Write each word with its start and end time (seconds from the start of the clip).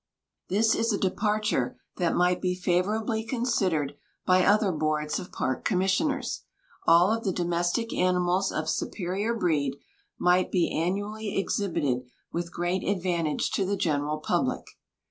This 0.49 0.73
is 0.73 0.91
a 0.91 0.97
departure 0.97 1.77
that 1.97 2.15
might 2.15 2.41
be 2.41 2.55
favorably 2.55 3.23
considered 3.23 3.93
by 4.25 4.43
other 4.43 4.71
boards 4.71 5.19
of 5.19 5.31
park 5.31 5.63
commissioners. 5.63 6.41
All 6.87 7.11
of 7.13 7.23
the 7.23 7.31
domestic 7.31 7.93
animals 7.93 8.51
of 8.51 8.67
superior 8.67 9.35
breed 9.35 9.75
might 10.17 10.51
be 10.51 10.75
annually 10.75 11.37
exhibited 11.37 12.01
with 12.31 12.51
great 12.51 12.83
advantage 12.83 13.51
to 13.51 13.63
the 13.63 13.77
general 13.77 14.17
public. 14.17 14.65